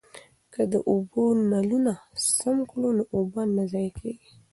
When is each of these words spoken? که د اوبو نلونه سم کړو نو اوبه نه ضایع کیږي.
که 0.53 0.61
د 0.71 0.73
اوبو 0.91 1.23
نلونه 1.51 1.93
سم 2.37 2.57
کړو 2.71 2.89
نو 2.97 3.03
اوبه 3.15 3.41
نه 3.55 3.63
ضایع 3.71 3.91
کیږي. 3.99 4.29